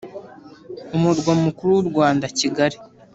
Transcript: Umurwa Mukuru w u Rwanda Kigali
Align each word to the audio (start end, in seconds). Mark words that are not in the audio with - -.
Umurwa 0.95 1.31
Mukuru 1.43 1.71
w 1.75 1.81
u 1.83 1.87
Rwanda 1.89 2.25
Kigali 2.37 2.77